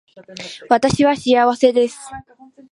[0.67, 1.99] 私は幸せです